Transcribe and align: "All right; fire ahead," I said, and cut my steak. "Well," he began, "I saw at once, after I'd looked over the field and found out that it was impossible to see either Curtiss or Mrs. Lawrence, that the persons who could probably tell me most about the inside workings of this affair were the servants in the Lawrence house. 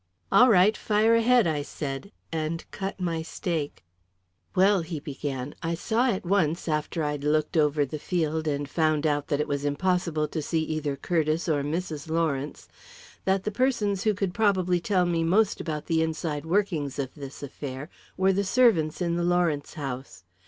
"All 0.31 0.49
right; 0.49 0.75
fire 0.75 1.13
ahead," 1.13 1.45
I 1.45 1.61
said, 1.61 2.11
and 2.31 2.65
cut 2.71 2.99
my 2.99 3.21
steak. 3.21 3.83
"Well," 4.55 4.81
he 4.81 4.99
began, 4.99 5.53
"I 5.61 5.75
saw 5.75 6.09
at 6.09 6.25
once, 6.25 6.67
after 6.67 7.03
I'd 7.03 7.23
looked 7.23 7.55
over 7.55 7.85
the 7.85 7.99
field 7.99 8.47
and 8.47 8.67
found 8.67 9.05
out 9.05 9.27
that 9.27 9.39
it 9.39 9.47
was 9.47 9.63
impossible 9.63 10.27
to 10.29 10.41
see 10.41 10.63
either 10.63 10.95
Curtiss 10.95 11.47
or 11.47 11.61
Mrs. 11.61 12.09
Lawrence, 12.09 12.67
that 13.25 13.43
the 13.43 13.51
persons 13.51 14.01
who 14.01 14.15
could 14.15 14.33
probably 14.33 14.79
tell 14.79 15.05
me 15.05 15.23
most 15.23 15.61
about 15.61 15.85
the 15.85 16.01
inside 16.01 16.47
workings 16.47 16.97
of 16.97 17.13
this 17.13 17.43
affair 17.43 17.87
were 18.17 18.33
the 18.33 18.43
servants 18.43 19.01
in 19.03 19.17
the 19.17 19.23
Lawrence 19.23 19.75
house. 19.75 20.23